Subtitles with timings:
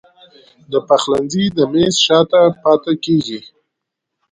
[0.71, 3.39] د پخلنځي د میز شاته پاته کیږې